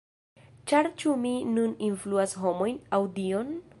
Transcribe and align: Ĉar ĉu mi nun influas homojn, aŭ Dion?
Ĉar 0.71 0.89
ĉu 1.03 1.13
mi 1.25 1.33
nun 1.57 1.75
influas 1.89 2.35
homojn, 2.47 2.81
aŭ 2.99 3.03
Dion? 3.19 3.55